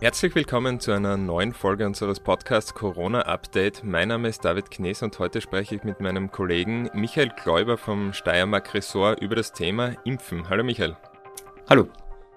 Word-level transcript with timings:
Herzlich 0.00 0.32
willkommen 0.36 0.78
zu 0.78 0.92
einer 0.92 1.16
neuen 1.16 1.52
Folge 1.52 1.84
unseres 1.84 2.20
Podcasts 2.20 2.72
Corona 2.72 3.22
Update. 3.22 3.82
Mein 3.82 4.06
Name 4.06 4.28
ist 4.28 4.44
David 4.44 4.70
Knees 4.70 5.02
und 5.02 5.18
heute 5.18 5.40
spreche 5.40 5.74
ich 5.74 5.82
mit 5.82 5.98
meinem 5.98 6.30
Kollegen 6.30 6.88
Michael 6.94 7.30
Kläuber 7.30 7.76
vom 7.76 8.12
Steiermark 8.12 8.72
Ressort 8.74 9.20
über 9.20 9.34
das 9.34 9.52
Thema 9.52 9.96
Impfen. 10.04 10.48
Hallo 10.48 10.62
Michael. 10.62 10.96
Hallo. 11.68 11.88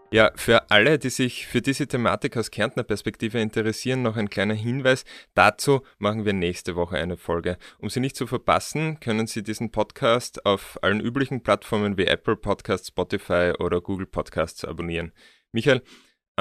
Ja, 0.10 0.32
für 0.36 0.72
alle, 0.72 0.98
die 0.98 1.12
sich 1.12 1.46
für 1.46 1.62
diese 1.62 1.86
Thematik 1.86 2.36
aus 2.36 2.50
Kärntner 2.50 2.82
Perspektive 2.82 3.40
interessieren, 3.40 4.02
noch 4.02 4.18
ein 4.18 4.32
kleiner 4.32 4.56
Hinweis. 4.56 5.06
Dazu 5.36 5.84
machen 6.00 6.26
wir 6.26 6.34
nächste 6.34 6.76
Woche 6.76 6.98
eine 6.98 7.16
Folge. 7.16 7.60
Um 7.78 7.92
sie 7.92 8.00
nicht 8.00 8.16
zu 8.16 8.26
verpassen, 8.26 9.00
können 9.00 9.28
Sie 9.28 9.44
diesen 9.44 9.72
Podcast 9.72 10.48
auf 10.48 10.80
allen 10.82 11.00
üblichen 11.00 11.44
Plattformen 11.44 11.96
wie 11.96 12.08
Apple 12.08 12.38
Podcasts, 12.38 12.88
Spotify 12.88 13.54
oder 13.60 13.82
Google 13.82 14.08
Podcasts 14.08 14.66
abonnieren. 14.66 15.12
Michael, 15.52 15.84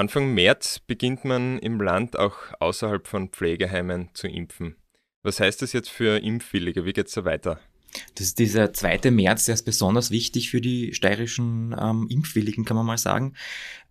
Anfang 0.01 0.33
März 0.33 0.79
beginnt 0.79 1.25
man 1.25 1.59
im 1.59 1.79
Land 1.79 2.17
auch 2.17 2.35
außerhalb 2.59 3.05
von 3.05 3.29
Pflegeheimen 3.29 4.09
zu 4.15 4.27
impfen. 4.27 4.75
Was 5.21 5.39
heißt 5.39 5.61
das 5.61 5.73
jetzt 5.73 5.91
für 5.91 6.17
Impfwillige? 6.17 6.85
Wie 6.85 6.93
geht 6.93 7.05
es 7.05 7.13
da 7.13 7.23
weiter? 7.23 7.59
Das 8.15 8.27
ist 8.27 8.39
dieser 8.39 8.73
2. 8.73 9.11
März, 9.11 9.45
der 9.45 9.55
ist 9.55 9.63
besonders 9.63 10.11
wichtig 10.11 10.49
für 10.49 10.61
die 10.61 10.93
steirischen 10.93 11.75
ähm, 11.79 12.07
Impfwilligen, 12.09 12.65
kann 12.65 12.77
man 12.77 12.85
mal 12.85 12.97
sagen, 12.97 13.33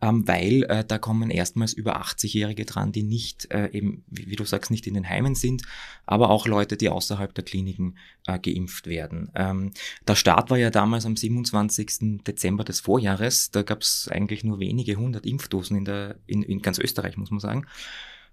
ähm, 0.01 0.27
weil 0.27 0.65
äh, 0.65 0.85
da 0.85 0.99
kommen 0.99 1.31
erstmals 1.31 1.73
über 1.73 2.01
80-Jährige 2.01 2.65
dran, 2.65 2.93
die 2.93 3.03
nicht, 3.03 3.51
äh, 3.51 3.71
eben, 3.73 4.05
wie, 4.09 4.31
wie, 4.31 4.37
du 4.37 4.45
sagst, 4.45 4.71
nicht 4.71 4.87
in 4.87 4.95
den 4.95 5.09
Heimen 5.09 5.35
sind, 5.35 5.63
aber 6.07 6.31
auch 6.31 6.47
Leute, 6.47 6.77
die 6.77 6.89
außerhalb 6.89 7.35
der 7.35 7.45
Kliniken 7.45 7.97
äh, 8.27 8.39
geimpft 8.39 8.87
werden. 8.87 9.31
Ähm, 9.35 9.73
der 10.07 10.17
Start 10.17 10.51
war 10.51 10.59
ja 10.59 10.71
damals 10.71 11.05
am 11.07 11.17
27. 11.17 12.23
Dezember 12.27 12.65
des 12.65 12.81
Vorjahres. 12.81 13.51
Da 13.51 13.63
gab 13.63 13.83
es 13.83 14.09
eigentlich 14.11 14.45
nur 14.45 14.61
wenige 14.61 14.97
hundert 14.97 15.27
Impfdosen 15.27 15.77
in, 15.77 15.85
der, 15.85 16.17
in, 16.27 16.43
in 16.43 16.63
ganz 16.63 16.79
Österreich, 16.79 17.17
muss 17.17 17.31
man 17.31 17.41
sagen. 17.41 17.67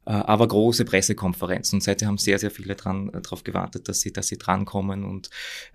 Äh, 0.07 0.11
aber 0.11 0.47
große 0.47 0.85
Pressekonferenzen. 0.85 1.77
Und 1.77 1.81
seitdem 1.81 2.07
haben 2.07 2.17
sehr, 2.17 2.39
sehr 2.39 2.49
viele 2.49 2.75
dran, 2.75 3.09
äh, 3.09 3.21
darauf 3.21 3.43
gewartet, 3.43 3.89
dass 3.89 3.99
sie, 3.99 4.13
dass 4.13 4.27
sie 4.27 4.37
drankommen 4.37 5.03
und 5.03 5.29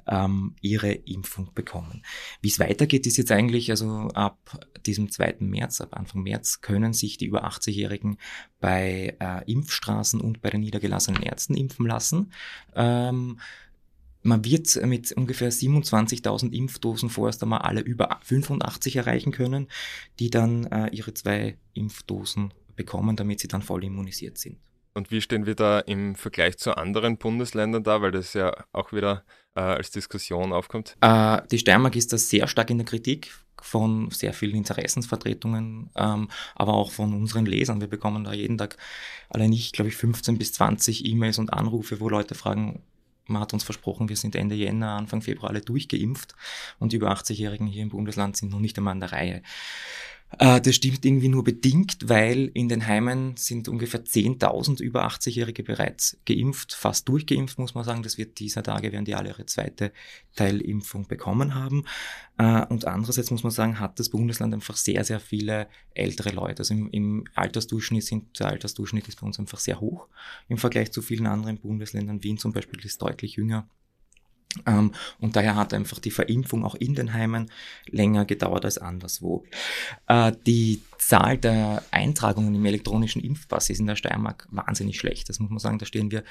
ähm, 0.07 0.57
ihre 0.63 0.93
Impfung 0.93 1.51
bekommen. 1.55 2.03
Wie 2.41 2.49
es 2.49 2.59
weitergeht, 2.59 3.07
ist 3.07 3.19
jetzt 3.19 3.31
eigentlich, 3.31 3.71
also 3.71 4.09
ab 4.15 4.39
diesem 4.87 5.11
2. 5.11 5.37
März, 5.41 5.83
ab 5.83 5.91
Anfang 5.93 6.23
März, 6.23 6.63
können 6.63 6.95
sich 6.95 7.19
die 7.19 7.27
über 7.27 7.45
80-Jährigen 7.45 8.17
bei 8.59 9.17
äh, 9.21 9.53
Impfstraßen 9.53 10.19
und 10.19 10.41
bei 10.41 10.49
den 10.49 10.63
niedergelassenen 10.63 11.23
Ärzten 11.23 11.55
impfen 11.55 11.87
lassen. 11.87 12.33
Ähm, 12.75 13.39
man 14.23 14.45
wird 14.45 14.81
mit 14.87 15.13
ungefähr 15.13 15.53
27.000 15.53 16.53
Impfdosen 16.53 17.11
vorerst 17.11 17.43
einmal 17.43 17.63
alle 17.63 17.81
über 17.81 18.19
85 18.23 18.97
erreichen 18.97 19.33
können, 19.33 19.69
die 20.21 20.31
dann 20.31 20.65
äh, 20.67 20.89
ihre 20.89 21.13
zwei 21.13 21.59
Impfdosen 21.75 22.55
bekommen, 22.77 23.17
damit 23.17 23.41
sie 23.41 23.49
dann 23.49 23.63
voll 23.63 23.85
immunisiert 23.85 24.39
sind. 24.39 24.59
Und 24.95 25.11
wie 25.11 25.23
stehen 25.23 25.47
wir 25.47 25.55
da 25.55 25.81
im 25.81 26.15
Vergleich 26.15 26.59
zu 26.59 26.77
anderen 26.77 27.17
Bundesländern 27.17 27.83
da, 27.83 28.03
weil 28.03 28.11
das 28.11 28.35
ja 28.35 28.53
auch 28.73 28.93
wieder 28.93 29.25
äh, 29.55 29.61
als 29.61 29.91
Diskussion 29.91 30.53
aufkommt? 30.53 30.97
Äh, 31.01 31.41
die 31.51 31.59
Steiermark 31.59 31.97
ist 31.97 32.13
da 32.13 32.19
sehr 32.19 32.47
stark 32.47 32.71
in 32.71 32.79
der 32.79 32.87
Kritik 32.87 33.33
von 33.61 34.11
sehr 34.11 34.35
vielen 34.35 34.57
Interessensvertretungen, 34.57 35.91
ähm, 35.97 36.29
aber 36.55 36.75
auch 36.75 36.91
von 36.91 37.15
unseren 37.15 37.47
Lesern. 37.47 37.81
Wir 37.81 37.89
bekommen 37.89 38.25
da 38.25 38.33
jeden 38.33 38.59
Tag 38.59 38.77
allein 39.31 39.51
nicht, 39.51 39.73
glaube 39.73 39.89
ich, 39.89 39.97
15 39.97 40.37
bis 40.37 40.53
20 40.55 41.07
E-Mails 41.07 41.39
und 41.39 41.53
Anrufe, 41.53 42.01
wo 42.01 42.09
Leute 42.09 42.35
fragen, 42.35 42.83
man 43.27 43.41
hat 43.41 43.53
uns 43.53 43.63
versprochen, 43.63 44.09
wir 44.09 44.17
sind 44.17 44.35
Ende 44.35 44.57
Jänner, 44.57 44.91
Anfang 44.91 45.23
Februar 45.23 45.51
alle 45.51 45.61
durchgeimpft 45.61 46.35
und 46.81 46.93
die 46.93 46.97
über 46.97 47.13
80-Jährigen 47.13 47.67
hier 47.67 47.83
im 47.83 47.89
Bundesland 47.89 48.37
sind 48.37 48.51
noch 48.51 48.59
nicht 48.59 48.77
einmal 48.77 48.93
an 48.93 49.01
der 49.01 49.13
Reihe. 49.13 49.43
Äh, 50.39 50.61
das 50.61 50.77
stimmt 50.77 51.05
irgendwie 51.05 51.29
nur 51.29 51.45
bedingt, 51.45 52.09
weil 52.09 52.51
in 52.55 52.69
den 52.69 52.87
Heimen 52.87 53.37
sind 53.37 53.69
ungefähr 53.69 54.05
10.000 54.05 54.81
über 54.81 55.07
80-Jährige 55.07 55.63
bereits 55.63 56.19
geimpft, 56.27 56.73
fast 56.75 57.09
durchgeimpft, 57.09 57.59
muss 57.59 57.75
man 57.75 57.85
sagen. 57.85 58.03
Das 58.03 58.19
wird 58.19 58.39
dieser 58.39 58.63
Tage, 58.63 58.93
werden 58.93 59.05
die 59.05 59.15
alle 59.15 59.31
ihre 59.31 59.47
zweite 59.47 59.93
Teilimpfung 60.35 61.07
bekommen 61.07 61.55
haben. 61.55 61.85
Äh, 62.39 62.65
und 62.67 62.87
andererseits 62.87 63.31
muss 63.31 63.43
man 63.43 63.53
sagen, 63.53 63.81
hat 63.81 63.99
das 63.99 64.09
Bundesland 64.09 64.55
einfach 64.55 64.77
sehr, 64.77 65.05
sehr 65.05 65.21
viele 65.21 65.69
ältere 65.95 66.31
Leute. 66.31 66.61
Also 66.61 66.75
im, 66.75 66.91
im 66.91 67.25
Altersdurchschnitt 67.35 68.05
sind, 68.05 68.39
der 68.41 68.49
Altersdurchschnitt 68.49 69.09
ist 69.09 69.21
bei 69.21 69.27
uns 69.27 69.39
einfach 69.39 69.59
sehr 69.59 69.81
hoch 69.81 70.09
im 70.49 70.59
Vergleich 70.59 70.93
zu 70.93 71.03
vielen 71.03 71.27
anderen 71.27 71.59
Bundesländern. 71.59 72.23
Wien 72.23 72.39
zum 72.39 72.53
Beispiel 72.53 72.85
ist 72.85 73.03
deutlich 73.03 73.37
jünger. 73.37 73.69
Ähm, 74.67 74.93
und 75.19 75.37
daher 75.37 75.57
hat 75.57 75.73
einfach 75.75 75.99
die 75.99 76.11
Verimpfung 76.11 76.65
auch 76.65 76.75
in 76.75 76.95
den 76.95 77.13
Heimen 77.13 77.51
länger 77.89 78.25
gedauert 78.25 78.65
als 78.65 78.79
anderswo. 78.79 79.45
Äh, 80.07 80.33
die 80.47 80.83
Zahl 80.99 81.39
der 81.39 81.83
Eintragungen 81.91 82.55
im 82.55 82.65
elektronischen 82.65 83.23
Impfpass 83.23 83.71
ist 83.71 83.81
in 83.81 83.87
der 83.87 83.97
Steiermark 83.97 84.47
wahnsinnig 84.51 84.99
schlecht. 84.99 85.29
Das 85.29 85.41
muss 85.41 85.51
man 85.51 85.59
sagen, 85.59 85.79
da 85.79 85.87
stehen 85.87 86.11
wir 86.11 86.23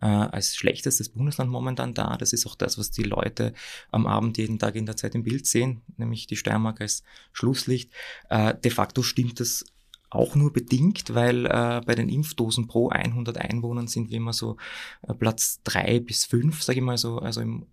äh, 0.00 0.06
als 0.06 0.56
schlechtestes 0.56 1.10
Bundesland 1.10 1.50
momentan 1.50 1.94
da. 1.94 2.16
Das 2.16 2.32
ist 2.32 2.46
auch 2.46 2.56
das, 2.56 2.78
was 2.78 2.90
die 2.90 3.04
Leute 3.04 3.52
am 3.90 4.06
Abend 4.06 4.38
jeden 4.38 4.58
Tag 4.58 4.74
in 4.74 4.86
der 4.86 4.96
Zeit 4.96 5.14
im 5.14 5.22
Bild 5.22 5.46
sehen, 5.46 5.82
nämlich 5.96 6.26
die 6.26 6.36
Steiermark 6.36 6.80
als 6.80 7.02
Schlusslicht. 7.32 7.90
Äh, 8.28 8.54
de 8.54 8.70
facto 8.70 9.02
stimmt 9.02 9.38
das 9.38 9.64
auch 10.10 10.34
nur 10.34 10.52
bedingt, 10.52 11.14
weil 11.14 11.46
äh, 11.46 11.80
bei 11.84 11.94
den 11.94 12.08
Impfdosen 12.08 12.68
pro 12.68 12.88
100 12.88 13.38
Einwohnern 13.38 13.88
sind 13.88 14.10
wir 14.10 14.16
immer 14.16 14.32
so 14.32 14.56
äh, 15.02 15.14
Platz 15.14 15.60
drei 15.64 16.00
bis 16.00 16.24
fünf, 16.24 16.62
sage 16.62 16.78
ich 16.78 16.84
mal 16.84 16.98
so, 16.98 17.18
also 17.18 17.40
im 17.40 17.66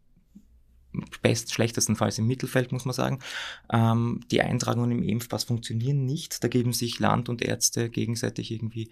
best 1.21 1.53
schlechtestenfalls 1.53 2.19
im 2.19 2.27
Mittelfeld, 2.27 2.71
muss 2.71 2.85
man 2.85 2.93
sagen. 2.93 3.19
Ähm, 3.71 4.21
die 4.31 4.41
Eintragungen 4.41 4.91
im 4.91 5.03
Impfpass 5.03 5.43
funktionieren 5.43 6.05
nicht. 6.05 6.43
Da 6.43 6.47
geben 6.47 6.73
sich 6.73 6.99
Land 6.99 7.29
und 7.29 7.41
Ärzte 7.41 7.89
gegenseitig 7.89 8.51
irgendwie 8.51 8.89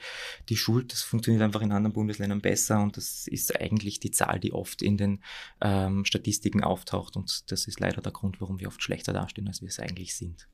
die 0.50 0.58
Schuld. 0.58 0.92
Das 0.92 1.02
funktioniert 1.02 1.44
einfach 1.44 1.62
in 1.62 1.72
anderen 1.72 1.94
Bundesländern 1.94 2.42
besser 2.42 2.82
und 2.82 2.98
das 2.98 3.28
ist 3.28 3.60
eigentlich 3.60 4.00
die 4.00 4.12
Zahl, 4.12 4.40
die 4.40 4.54
oft 4.54 4.82
in 4.82 4.98
den 4.98 5.24
ähm, 5.62 6.06
Statistiken 6.06 6.64
auftaucht 6.64 7.16
und 7.16 7.52
das 7.52 7.68
ist 7.68 7.80
leider 7.80 8.02
der 8.02 8.12
Grund, 8.12 8.42
warum 8.42 8.60
wir 8.60 8.68
oft 8.68 8.82
schlechter 8.82 9.14
dastehen, 9.14 9.48
als 9.48 9.62
wir 9.62 9.70
es 9.70 9.80
eigentlich 9.80 10.16
sind. 10.16 10.48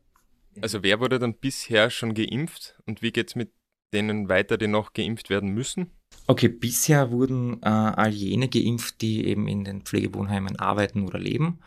Also 0.62 0.84
wer 0.84 1.00
wurde 1.00 1.20
dann 1.20 1.36
bisher 1.36 1.90
schon 1.90 2.14
geimpft 2.14 2.82
und 2.86 3.02
wie 3.02 3.12
geht 3.12 3.30
es 3.30 3.36
mit 3.36 3.52
denen 3.94 4.30
weiter, 4.30 4.58
die 4.58 4.68
noch 4.68 4.94
geimpft 4.94 5.30
werden 5.30 5.50
müssen? 5.50 5.92
Okay, 6.26 6.50
bisher 6.50 7.12
wurden 7.12 7.62
äh, 7.64 7.68
all 7.68 8.10
jene 8.10 8.50
geimpft, 8.50 9.02
die 9.02 9.26
eben 9.26 9.48
in 9.48 9.64
den 9.64 9.82
Pflegewohnheimen 9.82 10.58
arbeiten 10.58 11.06
oder 11.06 11.20
leben. 11.20 11.60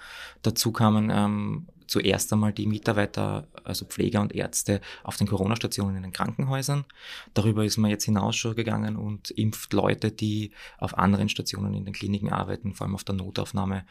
Dazu 0.43 0.73
kamen 0.73 1.11
ähm, 1.11 1.67
zuerst 1.87 2.33
einmal 2.33 2.53
die 2.53 2.67
Mitarbeiter, 2.67 3.49
also 3.65 3.85
Pfleger 3.85 4.21
und 4.21 4.35
Ärzte 4.35 4.81
auf 5.03 5.17
den 5.17 5.27
Corona-Stationen 5.27 5.97
in 5.97 6.03
den 6.03 6.13
Krankenhäusern. 6.13 6.85
Darüber 7.35 7.65
ist 7.65 7.79
man 7.79 7.91
jetzt 7.91 8.05
hinaus 8.05 8.37
schon 8.37 8.55
gegangen 8.55 8.97
und 8.97 9.31
impft 9.31 9.73
Leute, 9.73 10.13
die 10.13 10.53
auf 10.79 10.97
anderen 10.97 11.29
Stationen 11.29 11.75
in 11.75 11.85
den 11.85 11.95
Kliniken 11.95 12.31
arbeiten, 12.31 12.75
vor 12.75 12.87
allem 12.87 12.95
auf 12.95 13.05
der 13.05 13.17
Notaufnahme 13.17 13.85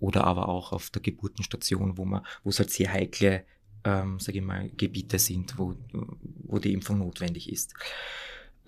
oder 0.00 0.24
aber 0.24 0.48
auch 0.48 0.72
auf 0.72 0.90
der 0.90 1.02
Geburtenstation, 1.02 1.96
wo 1.96 2.04
man, 2.04 2.22
wo 2.44 2.50
es 2.50 2.58
halt 2.58 2.70
sehr 2.70 2.92
heikle 2.92 3.44
ähm, 3.84 4.18
sage 4.20 4.38
ich 4.38 4.44
mal, 4.44 4.70
Gebiete 4.76 5.18
sind, 5.18 5.58
wo, 5.58 5.74
wo 6.44 6.58
die 6.58 6.72
Impfung 6.72 6.98
notwendig 6.98 7.50
ist. 7.50 7.74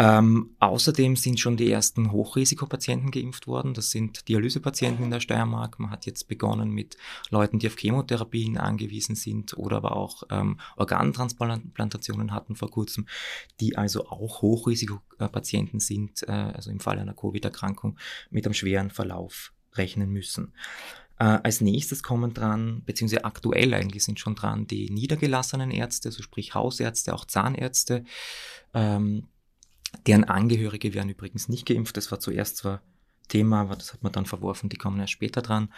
Ähm, 0.01 0.57
außerdem 0.61 1.15
sind 1.15 1.41
schon 1.41 1.59
die 1.59 1.71
ersten 1.71 2.11
Hochrisikopatienten 2.11 3.11
geimpft 3.11 3.47
worden. 3.47 3.75
Das 3.75 3.91
sind 3.91 4.29
Dialysepatienten 4.29 5.05
in 5.05 5.11
der 5.11 5.21
Steiermark. 5.21 5.79
Man 5.79 5.91
hat 5.91 6.07
jetzt 6.07 6.27
begonnen 6.27 6.71
mit 6.71 6.97
Leuten, 7.29 7.59
die 7.59 7.67
auf 7.67 7.77
Chemotherapien 7.77 8.57
angewiesen 8.57 9.15
sind 9.15 9.59
oder 9.59 9.77
aber 9.77 9.95
auch 9.95 10.23
ähm, 10.31 10.59
Organtransplantationen 10.77 12.33
hatten 12.33 12.57
vor 12.57 12.71
kurzem, 12.71 13.05
die 13.61 13.77
also 13.77 14.09
auch 14.09 14.41
Hochrisikopatienten 14.41 15.81
sind, 15.81 16.23
äh, 16.23 16.33
also 16.33 16.71
im 16.71 16.81
Fall 16.81 16.99
einer 16.99 17.13
Covid-Erkrankung 17.13 17.99
mit 18.31 18.47
einem 18.47 18.55
schweren 18.55 18.89
Verlauf 18.89 19.53
rechnen 19.75 20.11
müssen. 20.11 20.55
Äh, 21.21 21.39
als 21.43 21.61
nächstes 21.61 22.03
kommen 22.03 22.33
dran, 22.33 22.83
beziehungsweise 22.87 23.27
aktuell 23.27 23.75
eigentlich 23.75 24.05
sind 24.05 24.19
schon 24.19 24.35
dran 24.35 24.67
die 24.67 24.91
niedergelassenen 24.91 25.71
Ärzte, 25.71 26.09
also 26.09 26.23
sprich 26.23 26.55
Hausärzte, 26.55 27.13
auch 27.13 27.27
Zahnärzte. 27.27 28.05
Ähm, 28.73 29.29
deren 30.07 30.25
Angehörige 30.25 30.95
werden 30.95 31.11
übrigens 31.11 31.51
nicht 31.51 31.67
geimpft. 31.67 31.99
Das 31.99 32.11
war 32.11 32.21
zuerst 32.21 32.57
zwar 32.57 32.81
Thema, 33.29 33.61
aber 33.61 33.77
das 33.77 33.93
hat 33.93 34.03
man 34.03 34.13
dann 34.13 34.25
verworfen, 34.25 34.71
die 34.71 34.79
kommen 34.79 34.99
erst 34.99 35.13
später 35.13 35.43
dran. 35.43 35.75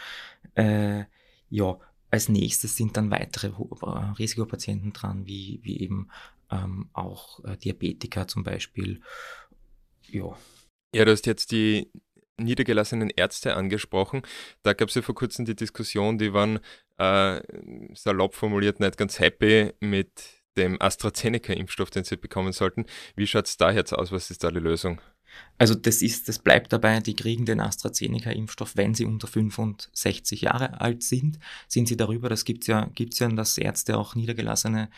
Äh, 0.54 1.06
ja, 1.50 1.76
als 2.12 2.28
nächstes 2.28 2.76
sind 2.76 2.96
dann 2.96 3.10
weitere 3.10 3.48
äh, 3.48 3.86
Risikopatienten 4.18 4.92
dran, 4.92 5.26
wie, 5.26 5.58
wie 5.64 5.80
eben 5.80 6.08
ähm, 6.52 6.88
auch 6.92 7.42
äh, 7.44 7.56
Diabetiker 7.56 8.28
zum 8.28 8.44
Beispiel. 8.44 9.00
Ja. 10.08 10.36
Ja, 10.94 11.04
du 11.04 11.10
hast 11.10 11.26
jetzt 11.26 11.50
die 11.50 11.90
niedergelassenen 12.44 13.10
Ärzte 13.10 13.54
angesprochen. 13.54 14.22
Da 14.62 14.72
gab 14.72 14.88
es 14.88 14.94
ja 14.94 15.02
vor 15.02 15.14
kurzem 15.14 15.44
die 15.44 15.56
Diskussion, 15.56 16.18
die 16.18 16.32
waren 16.32 16.60
äh, 16.98 17.40
salopp 17.94 18.34
formuliert 18.34 18.80
nicht 18.80 18.96
ganz 18.96 19.18
happy 19.18 19.72
mit 19.80 20.42
dem 20.56 20.80
AstraZeneca-Impfstoff, 20.80 21.90
den 21.90 22.04
sie 22.04 22.16
bekommen 22.16 22.52
sollten. 22.52 22.84
Wie 23.16 23.26
schaut 23.26 23.46
es 23.46 23.56
da 23.56 23.70
jetzt 23.70 23.92
aus? 23.92 24.12
Was 24.12 24.30
ist 24.30 24.44
da 24.44 24.50
die 24.50 24.60
Lösung? 24.60 25.00
Also 25.58 25.74
das 25.74 26.02
ist, 26.02 26.28
das 26.28 26.38
bleibt 26.38 26.72
dabei, 26.72 26.98
die 27.00 27.14
kriegen 27.14 27.46
den 27.46 27.60
AstraZeneca-Impfstoff, 27.60 28.76
wenn 28.76 28.94
sie 28.94 29.04
unter 29.04 29.26
65 29.26 30.42
Jahre 30.42 30.80
alt 30.80 31.02
sind. 31.02 31.38
Sind 31.68 31.88
sie 31.88 31.96
darüber, 31.96 32.28
das 32.28 32.44
gibt 32.44 32.64
es 32.64 32.66
ja, 32.66 32.90
gibt's 32.94 33.18
ja, 33.18 33.28
dass 33.28 33.58
Ärzte 33.58 33.96
auch 33.96 34.14
niedergelassene 34.14 34.90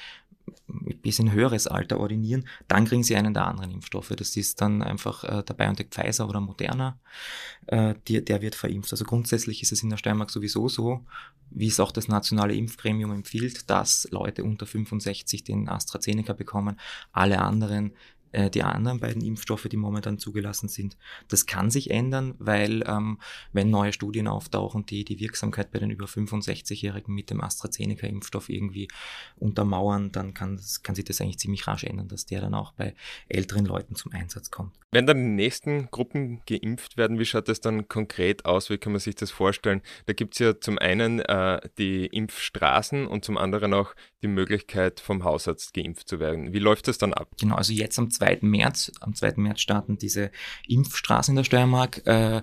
bis 0.66 1.18
in 1.18 1.32
höheres 1.32 1.66
Alter 1.66 2.00
ordinieren, 2.00 2.46
dann 2.68 2.86
kriegen 2.86 3.02
sie 3.02 3.16
einen 3.16 3.34
der 3.34 3.46
anderen 3.46 3.70
Impfstoffe. 3.70 4.12
Das 4.16 4.36
ist 4.36 4.60
dann 4.60 4.82
einfach 4.82 5.24
äh, 5.24 5.42
der 5.42 5.54
BioNTech 5.54 5.88
Pfizer 5.90 6.28
oder 6.28 6.40
Moderna, 6.40 6.98
äh, 7.66 7.94
die, 8.08 8.24
der 8.24 8.42
wird 8.42 8.54
verimpft. 8.54 8.92
Also 8.92 9.04
grundsätzlich 9.04 9.62
ist 9.62 9.72
es 9.72 9.82
in 9.82 9.90
der 9.90 9.96
Steiermark 9.96 10.30
sowieso 10.30 10.68
so, 10.68 11.04
wie 11.50 11.68
es 11.68 11.80
auch 11.80 11.92
das 11.92 12.08
nationale 12.08 12.54
Impfgremium 12.54 13.12
empfiehlt, 13.12 13.68
dass 13.70 14.08
Leute 14.10 14.44
unter 14.44 14.66
65 14.66 15.44
den 15.44 15.68
AstraZeneca 15.68 16.32
bekommen, 16.32 16.78
alle 17.12 17.40
anderen 17.40 17.92
äh, 18.34 18.50
die 18.50 18.62
anderen 18.62 19.00
beiden 19.00 19.22
Impfstoffe, 19.22 19.68
die 19.70 19.76
momentan 19.76 20.18
zugelassen 20.18 20.68
sind. 20.68 20.96
Das 21.28 21.46
kann 21.46 21.70
sich 21.70 21.90
ändern, 21.90 22.34
weil 22.38 22.84
ähm, 22.86 23.18
wenn 23.52 23.70
neue 23.70 23.92
Studien 23.92 24.26
auftauchen, 24.26 24.84
die 24.86 25.04
die 25.04 25.20
Wirksamkeit 25.20 25.70
bei 25.70 25.78
den 25.78 25.90
über 25.90 26.06
65-Jährigen 26.06 27.14
mit 27.14 27.30
dem 27.30 27.40
AstraZeneca-Impfstoff 27.40 28.48
irgendwie 28.48 28.88
untermauern, 29.36 30.12
dann 30.12 30.34
kann, 30.34 30.60
kann 30.82 30.94
sich 30.94 31.04
das 31.04 31.20
eigentlich 31.20 31.38
ziemlich 31.38 31.66
rasch 31.66 31.84
ändern, 31.84 32.08
dass 32.08 32.26
der 32.26 32.40
dann 32.40 32.54
auch 32.54 32.72
bei 32.72 32.94
älteren 33.28 33.64
Leuten 33.64 33.94
zum 33.94 34.12
Einsatz 34.12 34.50
kommt. 34.50 34.74
Wenn 34.90 35.06
dann 35.06 35.18
die 35.18 35.30
nächsten 35.30 35.90
Gruppen 35.90 36.42
geimpft 36.46 36.96
werden, 36.96 37.18
wie 37.18 37.24
schaut 37.24 37.48
das 37.48 37.60
dann 37.60 37.88
konkret 37.88 38.44
aus? 38.44 38.70
Wie 38.70 38.78
kann 38.78 38.92
man 38.92 39.00
sich 39.00 39.14
das 39.14 39.30
vorstellen? 39.30 39.82
Da 40.06 40.12
gibt 40.12 40.34
es 40.34 40.38
ja 40.40 40.60
zum 40.60 40.78
einen 40.78 41.20
äh, 41.20 41.60
die 41.78 42.06
Impfstraßen 42.06 43.06
und 43.06 43.24
zum 43.24 43.36
anderen 43.36 43.74
auch 43.74 43.94
die 44.22 44.28
Möglichkeit, 44.28 45.00
vom 45.00 45.24
Hausarzt 45.24 45.74
geimpft 45.74 46.08
zu 46.08 46.20
werden. 46.20 46.52
Wie 46.52 46.58
läuft 46.58 46.88
das 46.88 46.98
dann 46.98 47.12
ab? 47.12 47.28
Genau, 47.38 47.56
also 47.56 47.72
jetzt 47.72 47.98
am 47.98 48.10
2. 48.10 48.23
März, 48.40 48.92
am 49.00 49.14
2. 49.14 49.34
März 49.36 49.60
starten 49.60 49.98
diese 49.98 50.30
Impfstraßen 50.66 51.32
in 51.32 51.36
der 51.36 51.44
Steiermark. 51.44 52.06
Äh, 52.06 52.42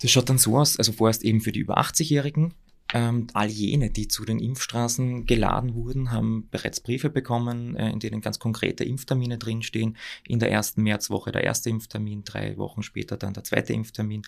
das 0.00 0.10
schaut 0.10 0.28
dann 0.28 0.38
so 0.38 0.58
aus, 0.58 0.76
also 0.78 0.92
vorerst 0.92 1.24
eben 1.24 1.40
für 1.40 1.52
die 1.52 1.60
über 1.60 1.78
80-Jährigen. 1.78 2.54
Ähm, 2.92 3.26
all 3.32 3.48
jene, 3.48 3.90
die 3.90 4.08
zu 4.08 4.24
den 4.24 4.38
Impfstraßen 4.38 5.26
geladen 5.26 5.74
wurden, 5.74 6.12
haben 6.12 6.48
bereits 6.50 6.80
Briefe 6.80 7.10
bekommen, 7.10 7.74
äh, 7.76 7.90
in 7.90 7.98
denen 7.98 8.20
ganz 8.20 8.38
konkrete 8.38 8.84
Impftermine 8.84 9.38
drinstehen. 9.38 9.96
In 10.28 10.38
der 10.38 10.52
ersten 10.52 10.82
Märzwoche 10.82 11.32
der 11.32 11.44
erste 11.44 11.70
Impftermin, 11.70 12.24
drei 12.24 12.56
Wochen 12.56 12.82
später 12.82 13.16
dann 13.16 13.34
der 13.34 13.44
zweite 13.44 13.72
Impftermin. 13.72 14.22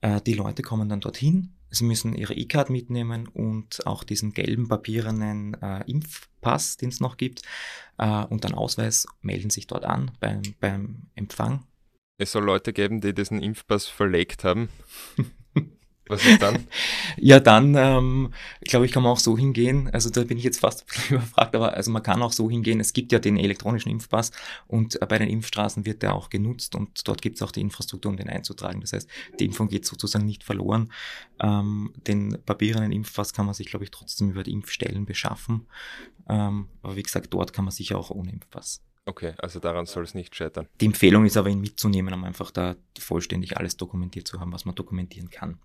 Äh, 0.00 0.20
die 0.20 0.34
Leute 0.34 0.62
kommen 0.62 0.88
dann 0.88 1.00
dorthin, 1.00 1.56
Sie 1.70 1.84
müssen 1.84 2.14
Ihre 2.14 2.34
E-Card 2.34 2.70
mitnehmen 2.70 3.28
und 3.28 3.86
auch 3.86 4.04
diesen 4.04 4.32
gelben 4.32 4.68
papierenen 4.68 5.54
äh, 5.60 5.82
Impfpass, 5.90 6.76
den 6.76 6.88
es 6.90 7.00
noch 7.00 7.16
gibt, 7.16 7.42
äh, 7.98 8.24
und 8.24 8.44
dann 8.44 8.54
Ausweis, 8.54 9.06
melden 9.20 9.50
sich 9.50 9.66
dort 9.66 9.84
an 9.84 10.12
beim, 10.20 10.42
beim 10.60 11.08
Empfang. 11.14 11.66
Es 12.18 12.32
soll 12.32 12.44
Leute 12.44 12.72
geben, 12.72 13.00
die 13.00 13.12
diesen 13.12 13.42
Impfpass 13.42 13.86
verlegt 13.86 14.44
haben. 14.44 14.68
Was 16.08 16.24
ist 16.24 16.40
dann? 16.40 16.66
ja, 17.16 17.40
dann 17.40 17.74
ähm, 17.74 18.32
glaube 18.62 18.86
ich, 18.86 18.92
kann 18.92 19.02
man 19.02 19.12
auch 19.12 19.18
so 19.18 19.36
hingehen. 19.36 19.90
Also 19.92 20.08
da 20.10 20.22
bin 20.22 20.38
ich 20.38 20.44
jetzt 20.44 20.60
fast 20.60 20.84
überfragt, 21.10 21.54
aber 21.54 21.74
also 21.74 21.90
man 21.90 22.02
kann 22.02 22.22
auch 22.22 22.32
so 22.32 22.48
hingehen. 22.48 22.78
Es 22.80 22.92
gibt 22.92 23.12
ja 23.12 23.18
den 23.18 23.36
elektronischen 23.36 23.90
Impfpass 23.90 24.30
und 24.68 25.00
äh, 25.02 25.06
bei 25.06 25.18
den 25.18 25.28
Impfstraßen 25.28 25.84
wird 25.84 26.02
der 26.02 26.14
auch 26.14 26.30
genutzt 26.30 26.74
und 26.74 27.06
dort 27.08 27.22
gibt 27.22 27.36
es 27.36 27.42
auch 27.42 27.50
die 27.50 27.60
Infrastruktur, 27.60 28.10
um 28.10 28.16
den 28.16 28.28
einzutragen. 28.28 28.80
Das 28.80 28.92
heißt, 28.92 29.08
die 29.40 29.46
Impfung 29.46 29.68
geht 29.68 29.84
sozusagen 29.84 30.26
nicht 30.26 30.44
verloren. 30.44 30.92
Ähm, 31.40 31.92
den 32.06 32.38
papierenden 32.44 32.92
Impfpass 32.92 33.32
kann 33.32 33.46
man 33.46 33.54
sich, 33.54 33.66
glaube 33.66 33.84
ich, 33.84 33.90
trotzdem 33.90 34.30
über 34.30 34.44
die 34.44 34.52
Impfstellen 34.52 35.06
beschaffen. 35.06 35.66
Ähm, 36.28 36.68
aber 36.82 36.96
wie 36.96 37.02
gesagt, 37.02 37.34
dort 37.34 37.52
kann 37.52 37.64
man 37.64 37.72
sicher 37.72 37.98
auch 37.98 38.10
ohne 38.10 38.30
Impfpass. 38.30 38.80
Okay, 39.08 39.34
also 39.38 39.60
daran 39.60 39.86
soll 39.86 40.02
es 40.02 40.14
nicht 40.14 40.34
scheitern. 40.34 40.66
Die 40.80 40.86
Empfehlung 40.86 41.24
ist 41.26 41.36
aber, 41.36 41.48
ihn 41.48 41.60
mitzunehmen, 41.60 42.12
um 42.12 42.24
einfach 42.24 42.50
da 42.50 42.74
vollständig 42.98 43.56
alles 43.56 43.76
dokumentiert 43.76 44.26
zu 44.26 44.40
haben, 44.40 44.52
was 44.52 44.64
man 44.64 44.74
dokumentieren 44.74 45.30
kann. 45.30 45.60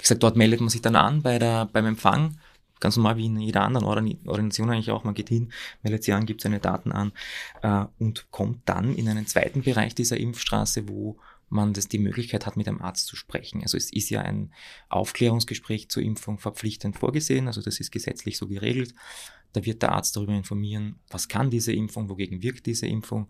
Wie 0.00 0.02
gesagt, 0.02 0.22
dort 0.22 0.36
meldet 0.36 0.60
man 0.60 0.70
sich 0.70 0.80
dann 0.80 0.96
an 0.96 1.20
bei 1.20 1.38
der, 1.38 1.66
beim 1.66 1.84
Empfang, 1.84 2.38
ganz 2.80 2.96
normal 2.96 3.18
wie 3.18 3.26
in 3.26 3.38
jeder 3.38 3.62
anderen 3.62 3.86
Organisation 3.86 4.70
eigentlich 4.70 4.90
auch. 4.90 5.04
Man 5.04 5.12
geht 5.12 5.28
hin, 5.28 5.52
meldet 5.82 6.04
sich 6.04 6.14
an, 6.14 6.24
gibt 6.24 6.40
seine 6.40 6.58
Daten 6.58 6.90
an 6.90 7.12
äh, 7.60 7.84
und 7.98 8.30
kommt 8.30 8.62
dann 8.64 8.94
in 8.94 9.08
einen 9.10 9.26
zweiten 9.26 9.60
Bereich 9.60 9.94
dieser 9.94 10.16
Impfstraße, 10.16 10.88
wo 10.88 11.18
man 11.50 11.74
das 11.74 11.88
die 11.88 11.98
Möglichkeit 11.98 12.46
hat, 12.46 12.56
mit 12.56 12.66
einem 12.66 12.80
Arzt 12.80 13.08
zu 13.08 13.16
sprechen. 13.16 13.60
Also 13.60 13.76
es 13.76 13.92
ist 13.92 14.08
ja 14.08 14.22
ein 14.22 14.52
Aufklärungsgespräch 14.88 15.90
zur 15.90 16.02
Impfung 16.02 16.38
verpflichtend 16.38 16.96
vorgesehen, 16.96 17.46
also 17.46 17.60
das 17.60 17.78
ist 17.78 17.90
gesetzlich 17.90 18.38
so 18.38 18.46
geregelt. 18.46 18.94
Da 19.52 19.66
wird 19.66 19.82
der 19.82 19.92
Arzt 19.92 20.16
darüber 20.16 20.32
informieren, 20.32 21.00
was 21.10 21.28
kann 21.28 21.50
diese 21.50 21.72
Impfung, 21.72 22.08
wogegen 22.08 22.40
wirkt 22.40 22.66
diese 22.66 22.86
Impfung 22.86 23.28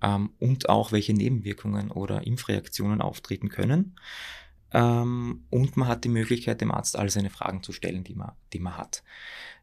ähm, 0.00 0.30
und 0.38 0.68
auch 0.68 0.92
welche 0.92 1.12
Nebenwirkungen 1.12 1.90
oder 1.90 2.26
Impfreaktionen 2.26 3.00
auftreten 3.00 3.48
können. 3.48 3.96
Ähm, 4.76 5.46
und 5.48 5.78
man 5.78 5.88
hat 5.88 6.04
die 6.04 6.10
Möglichkeit, 6.10 6.60
dem 6.60 6.70
Arzt 6.70 6.96
all 6.96 7.08
seine 7.08 7.30
Fragen 7.30 7.62
zu 7.62 7.72
stellen, 7.72 8.04
die 8.04 8.14
man, 8.14 8.32
die 8.52 8.58
man 8.58 8.76
hat. 8.76 9.02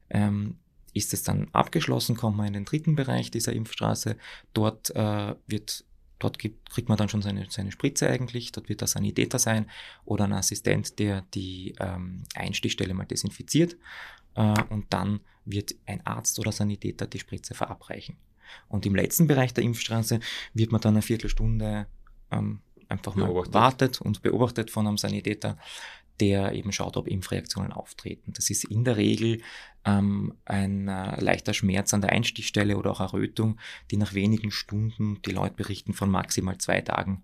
Ähm, 0.10 0.58
ist 0.94 1.14
es 1.14 1.22
dann 1.22 1.50
abgeschlossen, 1.54 2.16
kommt 2.16 2.36
man 2.36 2.48
in 2.48 2.54
den 2.54 2.66
dritten 2.66 2.96
Bereich 2.96 3.30
dieser 3.30 3.54
Impfstraße. 3.54 4.18
Dort 4.54 4.90
äh, 4.96 5.36
wird 5.46 5.86
Dort 6.20 6.40
gibt, 6.40 6.70
kriegt 6.70 6.88
man 6.88 6.98
dann 6.98 7.10
schon 7.10 7.22
seine, 7.22 7.46
seine 7.50 7.74
Spritze 7.74 8.10
eigentlich. 8.10 8.54
Dort 8.54 8.70
wird 8.70 8.80
der 8.80 8.88
Sanitäter 8.88 9.40
sein 9.40 9.70
oder 10.06 10.24
ein 10.24 10.32
Assistent, 10.32 10.98
der 10.98 11.24
die 11.34 11.76
ähm, 11.82 12.24
Einstichstelle 12.34 12.94
mal 12.94 13.04
desinfiziert. 13.04 13.76
Äh, 14.36 14.64
und 14.70 14.86
dann 14.94 15.20
wird 15.44 15.76
ein 15.86 16.06
Arzt 16.06 16.40
oder 16.40 16.54
Sanitäter 16.54 17.08
die 17.08 17.20
Spritze 17.20 17.56
verabreichen. 17.56 18.16
Und 18.70 18.86
im 18.86 18.96
letzten 18.96 19.28
Bereich 19.28 19.54
der 19.54 19.66
Impfstraße 19.66 20.22
wird 20.54 20.72
man 20.72 20.80
dann 20.80 20.94
eine 20.94 21.02
Viertelstunde 21.02 21.88
ähm, 22.32 22.62
einfach 22.94 23.16
mal 23.16 23.28
beobachtet. 23.28 23.54
wartet 23.54 24.02
und 24.02 24.22
beobachtet 24.22 24.72
von 24.72 24.88
einem 24.88 24.98
Sanitäter, 24.98 25.58
der 26.20 26.54
eben 26.54 26.72
schaut, 26.72 26.96
ob 26.96 27.08
Impfreaktionen 27.08 27.72
auftreten. 27.72 28.34
Das 28.34 28.50
ist 28.50 28.64
in 28.66 28.84
der 28.84 28.98
Regel 28.98 29.42
ähm, 29.84 30.34
ein 30.46 30.88
äh, 30.88 31.20
leichter 31.20 31.54
Schmerz 31.54 31.94
an 31.94 32.02
der 32.02 32.12
Einstichstelle 32.12 32.78
oder 32.78 32.92
auch 32.92 33.00
Errötung, 33.00 33.60
die 33.92 33.98
nach 33.98 34.14
wenigen 34.14 34.52
Stunden, 34.52 35.22
die 35.24 35.32
Leute 35.32 35.56
berichten 35.56 35.94
von 35.94 36.10
maximal 36.10 36.58
zwei 36.60 36.82
Tagen, 36.82 37.24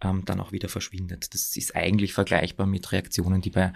ähm, 0.00 0.24
dann 0.24 0.40
auch 0.40 0.52
wieder 0.52 0.68
verschwindet. 0.68 1.34
Das 1.34 1.56
ist 1.56 1.74
eigentlich 1.74 2.12
vergleichbar 2.12 2.66
mit 2.66 2.90
Reaktionen, 2.92 3.40
die 3.40 3.50
bei, 3.50 3.72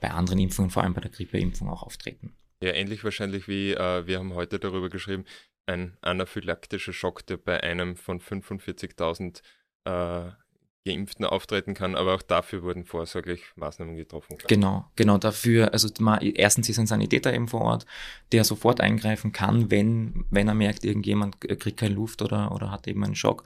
bei 0.00 0.10
anderen 0.10 0.40
Impfungen, 0.40 0.70
vor 0.70 0.82
allem 0.82 0.94
bei 0.94 1.00
der 1.00 1.10
Grippeimpfung, 1.10 1.68
auch 1.68 1.84
auftreten. 1.84 2.34
Ja, 2.62 2.72
ähnlich 2.72 3.04
wahrscheinlich 3.04 3.48
wie 3.48 3.72
äh, 3.72 4.06
wir 4.06 4.18
haben 4.18 4.34
heute 4.34 4.58
darüber 4.58 4.88
geschrieben, 4.88 5.24
ein 5.66 5.96
anaphylaktischer 6.00 6.92
Schock, 6.92 7.24
der 7.26 7.36
bei 7.36 7.62
einem 7.62 7.96
von 7.96 8.20
45.000 8.20 9.42
äh, 9.84 10.32
Geimpften 10.84 11.24
auftreten 11.24 11.74
kann, 11.74 11.94
aber 11.94 12.14
auch 12.14 12.22
dafür 12.22 12.62
wurden 12.62 12.84
vorsorglich 12.84 13.42
Maßnahmen 13.54 13.96
getroffen. 13.96 14.36
Klar. 14.36 14.48
Genau, 14.48 14.90
genau 14.96 15.18
dafür. 15.18 15.72
Also 15.72 15.88
erstens 16.34 16.68
ist 16.68 16.78
ein 16.78 16.88
Sanitäter 16.88 17.32
eben 17.32 17.46
vor 17.46 17.60
Ort, 17.60 17.86
der 18.32 18.42
sofort 18.42 18.80
eingreifen 18.80 19.32
kann, 19.32 19.70
wenn, 19.70 20.24
wenn 20.30 20.48
er 20.48 20.54
merkt, 20.54 20.84
irgendjemand 20.84 21.40
kriegt 21.40 21.78
keine 21.78 21.94
Luft 21.94 22.20
oder, 22.20 22.52
oder 22.52 22.70
hat 22.72 22.88
eben 22.88 23.04
einen 23.04 23.14
Schock. 23.14 23.44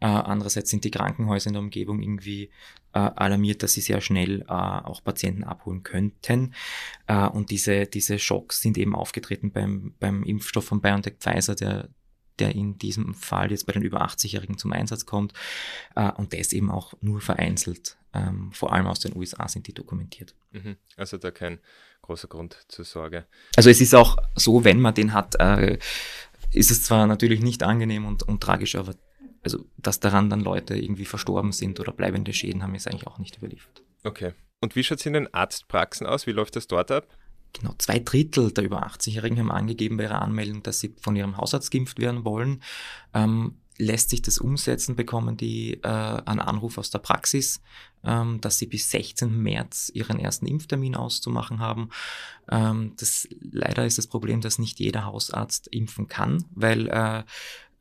Äh, 0.00 0.06
andererseits 0.06 0.70
sind 0.70 0.84
die 0.84 0.90
Krankenhäuser 0.90 1.48
in 1.48 1.54
der 1.54 1.62
Umgebung 1.62 2.00
irgendwie 2.02 2.50
äh, 2.94 2.98
alarmiert, 2.98 3.62
dass 3.62 3.74
sie 3.74 3.82
sehr 3.82 4.00
schnell 4.00 4.40
äh, 4.42 4.44
auch 4.52 5.04
Patienten 5.04 5.44
abholen 5.44 5.82
könnten. 5.82 6.54
Äh, 7.06 7.28
und 7.28 7.50
diese, 7.50 7.86
diese 7.86 8.18
Schocks 8.18 8.62
sind 8.62 8.78
eben 8.78 8.94
aufgetreten 8.94 9.52
beim, 9.52 9.94
beim 10.00 10.22
Impfstoff 10.22 10.64
von 10.64 10.80
BioNTech 10.80 11.16
Pfizer, 11.18 11.54
der, 11.54 11.88
der 12.40 12.54
in 12.54 12.78
diesem 12.78 13.14
Fall 13.14 13.50
jetzt 13.50 13.66
bei 13.66 13.72
den 13.72 13.82
über 13.82 14.02
80-Jährigen 14.02 14.58
zum 14.58 14.72
Einsatz 14.72 15.06
kommt. 15.06 15.32
Äh, 15.94 16.10
und 16.12 16.32
das 16.32 16.52
eben 16.52 16.70
auch 16.70 16.94
nur 17.00 17.20
vereinzelt. 17.20 17.96
Ähm, 18.12 18.50
vor 18.52 18.72
allem 18.72 18.86
aus 18.86 19.00
den 19.00 19.14
USA 19.16 19.46
sind 19.46 19.66
die 19.66 19.74
dokumentiert. 19.74 20.34
Mhm. 20.50 20.76
Also 20.96 21.16
da 21.16 21.30
kein 21.30 21.60
großer 22.02 22.28
Grund 22.28 22.64
zur 22.68 22.84
Sorge. 22.84 23.26
Also 23.56 23.70
es 23.70 23.80
ist 23.80 23.94
auch 23.94 24.16
so, 24.34 24.64
wenn 24.64 24.80
man 24.80 24.94
den 24.94 25.12
hat, 25.12 25.36
äh, 25.38 25.78
ist 26.52 26.70
es 26.70 26.82
zwar 26.82 27.06
natürlich 27.06 27.40
nicht 27.40 27.62
angenehm 27.62 28.06
und, 28.06 28.24
und 28.24 28.42
tragisch, 28.42 28.74
aber 28.74 28.94
also, 29.42 29.64
dass 29.78 30.00
daran 30.00 30.28
dann 30.28 30.40
Leute 30.40 30.76
irgendwie 30.76 31.06
verstorben 31.06 31.52
sind 31.52 31.80
oder 31.80 31.92
bleibende 31.92 32.32
Schäden 32.32 32.62
haben, 32.62 32.74
ist 32.74 32.86
eigentlich 32.86 33.06
auch 33.06 33.18
nicht 33.18 33.38
überliefert. 33.38 33.82
Okay. 34.04 34.34
Und 34.60 34.76
wie 34.76 34.84
schaut 34.84 34.98
es 34.98 35.06
in 35.06 35.14
den 35.14 35.32
Arztpraxen 35.32 36.06
aus? 36.06 36.26
Wie 36.26 36.32
läuft 36.32 36.56
das 36.56 36.66
dort 36.66 36.90
ab? 36.90 37.06
Genau, 37.52 37.74
zwei 37.78 37.98
Drittel 37.98 38.52
der 38.52 38.64
über 38.64 38.86
80-Jährigen 38.86 39.38
haben 39.38 39.50
angegeben 39.50 39.96
bei 39.96 40.04
ihrer 40.04 40.22
Anmeldung, 40.22 40.62
dass 40.62 40.80
sie 40.80 40.94
von 41.00 41.16
ihrem 41.16 41.36
Hausarzt 41.36 41.70
geimpft 41.70 41.98
werden 41.98 42.24
wollen. 42.24 42.62
Ähm, 43.12 43.56
lässt 43.80 44.10
sich 44.10 44.20
das 44.22 44.38
umsetzen, 44.38 44.94
bekommen 44.94 45.36
die 45.36 45.74
äh, 45.82 45.88
einen 45.88 46.40
Anruf 46.40 46.76
aus 46.76 46.90
der 46.90 46.98
Praxis, 46.98 47.62
ähm, 48.04 48.40
dass 48.40 48.58
sie 48.58 48.66
bis 48.66 48.90
16. 48.90 49.42
März 49.42 49.90
ihren 49.94 50.18
ersten 50.18 50.46
Impftermin 50.46 50.94
auszumachen 50.94 51.60
haben. 51.60 51.88
Ähm, 52.50 52.92
das, 52.98 53.26
leider 53.40 53.86
ist 53.86 53.98
das 53.98 54.06
Problem, 54.06 54.42
dass 54.42 54.58
nicht 54.58 54.78
jeder 54.78 55.06
Hausarzt 55.06 55.66
impfen 55.68 56.08
kann, 56.08 56.44
weil 56.54 56.88
äh, 56.88 57.24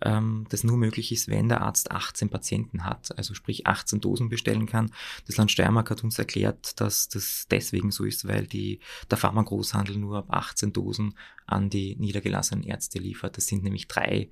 ähm, 0.01 0.45
das 0.49 0.63
nur 0.63 0.77
möglich 0.77 1.11
ist, 1.11 1.27
wenn 1.27 1.49
der 1.49 1.61
Arzt 1.61 1.91
18 1.91 2.29
Patienten 2.29 2.85
hat, 2.85 3.17
also 3.17 3.33
sprich 3.33 3.67
18 3.67 4.01
Dosen 4.01 4.29
bestellen 4.29 4.65
kann. 4.65 4.91
Das 5.27 5.37
Land 5.37 5.51
Steiermark 5.51 5.89
hat 5.89 6.03
uns 6.03 6.17
erklärt, 6.17 6.79
dass 6.79 7.09
das 7.09 7.47
deswegen 7.49 7.91
so 7.91 8.05
ist, 8.05 8.27
weil 8.27 8.47
die, 8.47 8.79
der 9.09 9.17
Pharmagroßhandel 9.17 9.97
nur 9.97 10.19
ab 10.19 10.27
18 10.29 10.73
Dosen 10.73 11.15
an 11.45 11.69
die 11.69 11.95
niedergelassenen 11.97 12.63
Ärzte 12.63 12.99
liefert. 12.99 13.37
Das 13.37 13.47
sind 13.47 13.63
nämlich 13.63 13.87
drei 13.87 14.29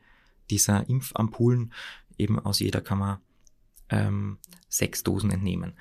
dieser 0.49 0.87
Impfampullen. 0.89 1.73
Eben 2.17 2.39
aus 2.39 2.59
jeder 2.59 2.81
kann 2.81 2.99
man 2.99 3.17
ähm, 3.89 4.37
sechs 4.69 5.03
Dosen 5.03 5.31
entnehmen. 5.31 5.73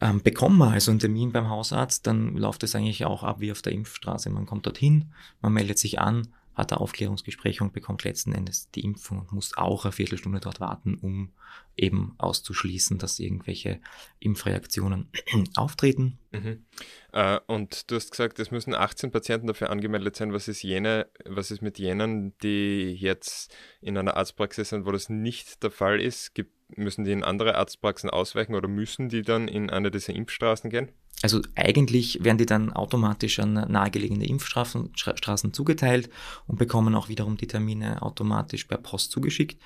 Ähm, 0.00 0.22
bekommt 0.22 0.58
man 0.58 0.72
also 0.72 0.90
einen 0.90 1.00
Termin 1.00 1.32
beim 1.32 1.48
Hausarzt, 1.48 2.06
dann 2.06 2.36
läuft 2.36 2.62
es 2.62 2.74
eigentlich 2.74 3.04
auch 3.04 3.22
ab 3.22 3.40
wie 3.40 3.50
auf 3.50 3.62
der 3.62 3.72
Impfstraße. 3.72 4.30
Man 4.30 4.46
kommt 4.46 4.66
dorthin, 4.66 5.12
man 5.40 5.52
meldet 5.52 5.78
sich 5.78 5.98
an, 5.98 6.28
hat 6.58 6.72
ein 6.72 6.78
Aufklärungsgespräch 6.78 7.60
und 7.60 7.72
bekommt 7.72 8.02
letzten 8.02 8.32
Endes 8.32 8.68
die 8.72 8.84
Impfung 8.84 9.20
und 9.20 9.32
muss 9.32 9.56
auch 9.56 9.84
eine 9.84 9.92
Viertelstunde 9.92 10.40
dort 10.40 10.58
warten, 10.58 10.96
um 11.00 11.30
eben 11.76 12.14
auszuschließen, 12.18 12.98
dass 12.98 13.20
irgendwelche 13.20 13.80
Impfreaktionen 14.18 15.08
auftreten. 15.56 16.18
Mhm. 16.32 16.64
Äh, 17.12 17.38
und 17.46 17.90
du 17.90 17.94
hast 17.94 18.10
gesagt, 18.10 18.40
es 18.40 18.50
müssen 18.50 18.74
18 18.74 19.12
Patienten 19.12 19.46
dafür 19.46 19.70
angemeldet 19.70 20.16
sein. 20.16 20.32
Was 20.32 20.48
ist 20.48 20.62
jene, 20.62 21.06
was 21.24 21.52
ist 21.52 21.62
mit 21.62 21.78
jenen, 21.78 22.36
die 22.38 22.92
jetzt 22.92 23.54
in 23.80 23.96
einer 23.96 24.16
Arztpraxis 24.16 24.70
sind, 24.70 24.84
wo 24.84 24.90
das 24.90 25.08
nicht 25.08 25.62
der 25.62 25.70
Fall 25.70 26.00
ist? 26.00 26.34
Gibt, 26.34 26.52
müssen 26.76 27.04
die 27.04 27.12
in 27.12 27.22
andere 27.22 27.54
Arztpraxen 27.54 28.10
ausweichen 28.10 28.56
oder 28.56 28.68
müssen 28.68 29.08
die 29.08 29.22
dann 29.22 29.46
in 29.46 29.70
eine 29.70 29.92
dieser 29.92 30.12
Impfstraßen 30.12 30.70
gehen? 30.70 30.90
Also 31.22 31.42
eigentlich 31.56 32.22
werden 32.22 32.38
die 32.38 32.46
dann 32.46 32.72
automatisch 32.72 33.40
an 33.40 33.54
nahegelegene 33.54 34.26
Impfstraßen 34.26 34.92
Straßen 34.94 35.52
zugeteilt 35.52 36.10
und 36.46 36.58
bekommen 36.58 36.94
auch 36.94 37.08
wiederum 37.08 37.36
die 37.36 37.48
Termine 37.48 38.02
automatisch 38.02 38.64
per 38.64 38.78
Post 38.78 39.10
zugeschickt. 39.10 39.60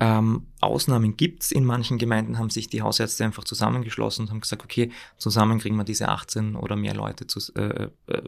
Ähm, 0.00 0.48
Ausnahmen 0.60 1.16
gibt's 1.16 1.52
In 1.52 1.64
manchen 1.64 1.96
Gemeinden 1.96 2.36
haben 2.36 2.50
sich 2.50 2.66
die 2.66 2.82
Hausärzte 2.82 3.24
einfach 3.24 3.44
zusammengeschlossen 3.44 4.22
und 4.22 4.30
haben 4.30 4.40
gesagt, 4.40 4.64
okay, 4.64 4.90
zusammen 5.16 5.60
kriegen 5.60 5.76
wir 5.76 5.84
diese 5.84 6.08
18 6.08 6.56
oder 6.56 6.74
mehr 6.74 6.94
Leute 6.94 7.28
zu, 7.28 7.38
äh, 7.54 7.88
äh, 8.08 8.22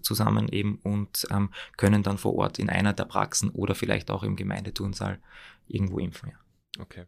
zusammen 0.00 0.48
eben 0.48 0.80
und 0.82 1.28
ähm, 1.30 1.50
können 1.76 2.02
dann 2.02 2.18
vor 2.18 2.34
Ort 2.34 2.58
in 2.58 2.68
einer 2.68 2.92
der 2.92 3.04
Praxen 3.04 3.50
oder 3.50 3.76
vielleicht 3.76 4.10
auch 4.10 4.24
im 4.24 4.34
Gemeindeturnsaal 4.34 5.20
irgendwo 5.68 6.00
impfen. 6.00 6.30
Ja. 6.30 6.82
Okay. 6.82 7.04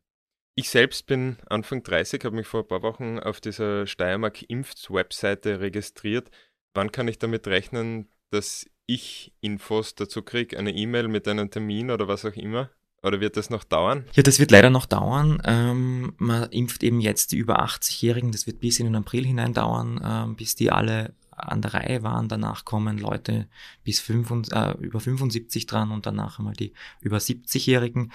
Ich 0.57 0.71
selbst 0.71 1.07
bin 1.07 1.37
Anfang 1.47 1.83
30, 1.83 2.25
habe 2.25 2.37
mich 2.37 2.47
vor 2.47 2.61
ein 2.61 2.69
paar 2.69 2.83
Wochen 2.83 3.19
auf 3.19 3.41
dieser 3.41 3.89
Steiermark 3.89 4.49
Impfs-Webseite 4.49 5.59
registriert. 5.59 6.31
Wann 6.75 6.93
kann 6.93 7.09
ich 7.09 7.19
damit 7.19 7.49
rechnen, 7.49 8.09
dass 8.31 8.65
ich 8.87 9.33
Infos 9.41 9.97
dazu 9.97 10.23
kriege? 10.23 10.57
Eine 10.57 10.73
E-Mail 10.73 11.09
mit 11.09 11.27
einem 11.27 11.51
Termin 11.51 11.91
oder 11.91 12.07
was 12.07 12.25
auch 12.25 12.35
immer? 12.35 12.71
Oder 13.03 13.21
wird 13.21 13.37
das 13.37 13.51
noch 13.51 13.65
dauern? 13.65 14.05
Ja, 14.15 14.23
das 14.23 14.39
wird 14.39 14.53
leider 14.53 14.71
noch 14.71 14.87
dauern. 14.87 15.43
Ähm, 15.45 16.15
man 16.19 16.49
impft 16.51 16.85
eben 16.85 17.01
jetzt 17.01 17.33
die 17.33 17.37
über 17.37 17.63
80-Jährigen. 17.63 18.31
Das 18.31 18.47
wird 18.47 18.61
bis 18.61 18.79
in 18.79 18.87
den 18.87 18.97
April 18.97 19.27
hinein 19.27 19.55
dauern, 19.55 20.01
ähm, 20.03 20.37
bis 20.37 20.55
die 20.55 20.71
alle 20.71 21.15
an 21.37 21.63
der 21.63 21.75
Reihe 21.75 22.03
waren. 22.03 22.29
Danach 22.29 22.65
kommen 22.65 22.99
Leute 22.99 23.49
bis 23.83 24.01
5, 24.01 24.53
äh, 24.53 24.73
über 24.79 25.01
75 25.01 25.67
dran 25.67 25.91
und 25.91 26.07
danach 26.07 26.39
einmal 26.39 26.55
die 26.55 26.73
über 27.01 27.19
70-Jährigen. 27.19 28.13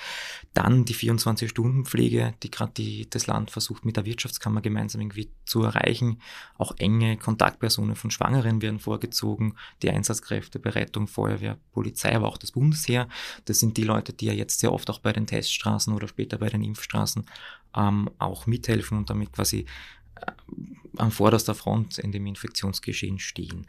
Dann 0.53 0.85
die 0.85 0.95
24-Stunden-Pflege, 0.95 2.33
die 2.43 2.51
gerade 2.51 3.05
das 3.09 3.27
Land 3.27 3.51
versucht 3.51 3.85
mit 3.85 3.97
der 3.97 4.05
Wirtschaftskammer 4.05 4.61
gemeinsam 4.61 5.01
irgendwie 5.01 5.31
zu 5.45 5.63
erreichen. 5.63 6.21
Auch 6.57 6.73
enge 6.77 7.17
Kontaktpersonen 7.17 7.95
von 7.95 8.11
Schwangeren 8.11 8.61
werden 8.61 8.79
vorgezogen. 8.79 9.55
Die 9.81 9.89
Einsatzkräfte, 9.89 10.59
Berettung, 10.59 11.07
Feuerwehr, 11.07 11.57
Polizei, 11.71 12.15
aber 12.15 12.27
auch 12.27 12.37
das 12.37 12.51
Bundesheer. 12.51 13.07
Das 13.45 13.59
sind 13.59 13.77
die 13.77 13.83
Leute, 13.83 14.13
die 14.13 14.25
ja 14.25 14.33
jetzt 14.33 14.59
sehr 14.59 14.73
oft 14.73 14.89
auch 14.89 14.99
bei 14.99 15.13
den 15.13 15.27
Teststraßen 15.27 15.93
oder 15.93 16.07
später 16.07 16.37
bei 16.37 16.49
den 16.49 16.63
Impfstraßen 16.63 17.25
ähm, 17.75 18.09
auch 18.17 18.47
mithelfen 18.47 18.97
und 18.97 19.09
damit 19.09 19.31
quasi 19.31 19.65
an 20.97 21.11
vorderster 21.11 21.55
Front 21.55 21.99
in 21.99 22.11
dem 22.11 22.25
Infektionsgeschehen 22.25 23.19
stehen. 23.19 23.67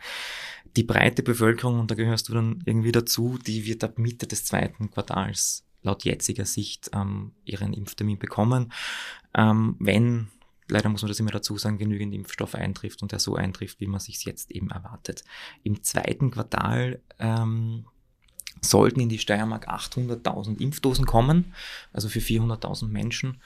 Die 0.77 0.85
breite 0.85 1.23
Bevölkerung, 1.23 1.81
und 1.81 1.91
da 1.91 1.95
gehörst 1.95 2.29
du 2.29 2.35
dann 2.35 2.63
irgendwie 2.65 2.93
dazu, 2.93 3.39
die 3.45 3.67
wird 3.67 3.85
ab 3.85 3.99
Mitte 3.99 4.27
des 4.27 4.45
zweiten 4.45 4.91
Quartals 4.91 5.65
laut 5.83 6.05
jetziger 6.05 6.45
Sicht 6.45 6.91
ähm, 6.95 7.33
ihren 7.45 7.73
Impftermin 7.73 8.19
bekommen. 8.19 8.73
Ähm, 9.35 9.77
wenn, 9.79 10.29
leider 10.69 10.89
muss 10.89 11.03
man 11.03 11.09
das 11.09 11.21
immer 11.21 11.31
dazu 11.31 11.57
sagen, 11.57 11.79
genügend 11.79 12.15
Impfstoff 12.15 12.55
eintrifft 12.55 13.03
und 13.03 13.13
er 13.13 13.19
so 13.19 13.35
eintrifft, 13.37 13.81
wie 13.81 13.87
man 13.87 14.01
sich 14.01 14.25
jetzt 14.25 14.51
eben 14.51 14.71
erwartet. 14.71 15.25
Im 15.63 15.83
zweiten 15.83 16.31
Quartal 16.31 17.01
ähm, 17.19 17.87
sollten 18.61 19.01
in 19.01 19.09
die 19.09 19.19
Steiermark 19.19 19.69
800.000 19.69 20.61
Impfdosen 20.61 21.07
kommen, 21.07 21.55
also 21.93 22.09
für 22.09 22.21
400.000 22.21 22.89
Menschen. 22.89 23.41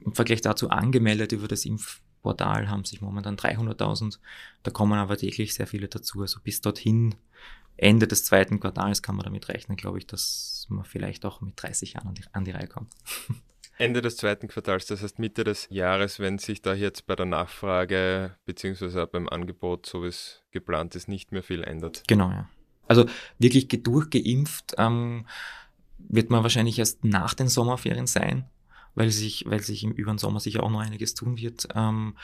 Im 0.00 0.14
Vergleich 0.14 0.42
dazu 0.42 0.70
angemeldet 0.70 1.32
über 1.32 1.48
das 1.48 1.64
Impf 1.64 2.00
Portal 2.24 2.68
haben 2.68 2.84
sich 2.84 3.02
momentan 3.02 3.36
300.000. 3.36 4.18
Da 4.62 4.70
kommen 4.70 4.98
aber 4.98 5.16
täglich 5.16 5.54
sehr 5.54 5.66
viele 5.66 5.88
dazu. 5.88 6.22
Also 6.22 6.40
bis 6.42 6.62
dorthin, 6.62 7.14
Ende 7.76 8.08
des 8.08 8.24
zweiten 8.24 8.60
Quartals 8.60 9.02
kann 9.02 9.14
man 9.14 9.24
damit 9.24 9.48
rechnen, 9.48 9.76
glaube 9.76 9.98
ich, 9.98 10.06
dass 10.06 10.66
man 10.70 10.84
vielleicht 10.84 11.26
auch 11.26 11.42
mit 11.42 11.62
30 11.62 11.92
Jahren 11.92 12.08
an 12.08 12.14
die, 12.14 12.24
an 12.32 12.44
die 12.44 12.52
Reihe 12.52 12.66
kommt. 12.66 12.92
Ende 13.76 14.00
des 14.00 14.16
zweiten 14.16 14.48
Quartals, 14.48 14.86
das 14.86 15.02
heißt 15.02 15.18
Mitte 15.18 15.44
des 15.44 15.66
Jahres, 15.68 16.18
wenn 16.18 16.38
sich 16.38 16.62
da 16.62 16.74
jetzt 16.74 17.06
bei 17.06 17.16
der 17.16 17.26
Nachfrage 17.26 18.36
beziehungsweise 18.46 19.06
beim 19.06 19.28
Angebot, 19.28 19.84
so 19.84 20.04
wie 20.04 20.08
es 20.08 20.42
geplant 20.52 20.94
ist, 20.94 21.08
nicht 21.08 21.32
mehr 21.32 21.42
viel 21.42 21.62
ändert. 21.62 22.04
Genau, 22.06 22.30
ja. 22.30 22.48
Also 22.86 23.06
wirklich 23.38 23.68
durchgeimpft 23.68 24.76
ähm, 24.78 25.26
wird 25.98 26.30
man 26.30 26.42
wahrscheinlich 26.42 26.78
erst 26.78 27.04
nach 27.04 27.34
den 27.34 27.48
Sommerferien 27.48 28.06
sein 28.06 28.48
weil 28.94 29.10
sich, 29.10 29.44
weil 29.48 29.60
sich 29.60 29.84
im 29.84 29.92
über 29.92 30.12
den 30.12 30.18
Sommer 30.18 30.40
sicher 30.40 30.62
auch 30.62 30.70
noch 30.70 30.80
einiges 30.80 31.14
tun 31.14 31.36
wird. 31.36 31.68
Ähm, 31.74 32.16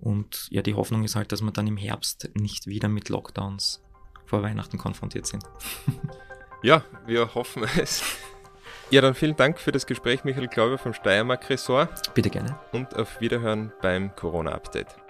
und 0.00 0.48
ja, 0.50 0.62
die 0.62 0.74
Hoffnung 0.74 1.04
ist 1.04 1.16
halt, 1.16 1.32
dass 1.32 1.42
wir 1.42 1.52
dann 1.52 1.66
im 1.66 1.76
Herbst 1.76 2.30
nicht 2.34 2.66
wieder 2.66 2.88
mit 2.88 3.08
Lockdowns 3.08 3.82
vor 4.26 4.42
Weihnachten 4.42 4.78
konfrontiert 4.78 5.26
sind. 5.26 5.44
ja, 6.62 6.84
wir 7.06 7.34
hoffen 7.34 7.64
es. 7.78 8.02
Ja, 8.90 9.00
dann 9.00 9.14
vielen 9.14 9.36
Dank 9.36 9.58
für 9.58 9.72
das 9.72 9.86
Gespräch, 9.86 10.24
Michael 10.24 10.48
Glaube 10.48 10.78
vom 10.78 10.94
Steiermark 10.94 11.48
Ressort. 11.48 12.14
Bitte 12.14 12.30
gerne. 12.30 12.58
Und 12.72 12.94
auf 12.96 13.20
Wiederhören 13.20 13.72
beim 13.80 14.14
Corona-Update. 14.14 15.03